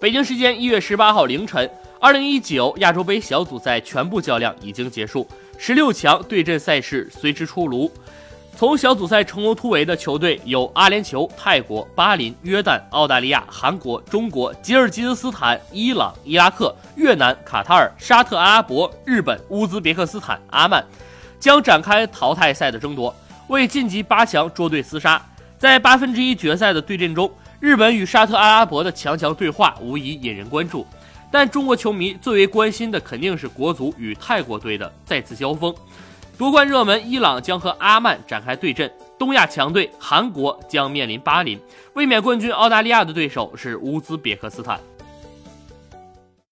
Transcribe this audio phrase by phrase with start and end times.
[0.00, 5.28] 北京时间一月十八号凌晨，二零一九亚洲杯小组赛全部较量已经结束，
[5.58, 7.92] 十六强对阵赛事随之出炉。
[8.56, 20.82] 从小组赛成功突围的球队有阿联酋、泰国、巴林、约旦、澳大利亚、韩国、中国、吉尔吉斯斯坦、伊朗、伊拉克、越南、卡塔尔、沙特阿拉伯、日本、乌兹别克斯坦、阿曼，
[21.38, 23.14] 将展开淘汰赛的争夺，
[23.48, 25.22] 为晋级八强捉对厮杀。
[25.60, 27.30] 在八分之一决赛的对阵中。
[27.60, 30.86] 日本与沙特阿拉伯的强强对话无疑引人关注，
[31.30, 35.74] 但中国球迷最为关心的肯定是国足与泰国队的再次交锋。
[36.38, 41.60] 夺冠热门伊朗将和阿曼展开对阵，东亚强队韩国将面临巴林，
[41.92, 44.80] 卫冕冠军澳大利亚的对手是乌兹别克斯坦。